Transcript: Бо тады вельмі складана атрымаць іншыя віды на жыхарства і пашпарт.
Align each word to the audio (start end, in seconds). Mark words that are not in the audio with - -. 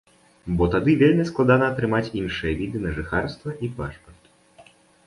Бо 0.61 0.67
тады 0.75 0.95
вельмі 1.01 1.25
складана 1.31 1.67
атрымаць 1.73 2.13
іншыя 2.23 2.57
віды 2.63 2.77
на 2.87 2.91
жыхарства 2.99 3.49
і 3.65 3.73
пашпарт. 3.79 4.23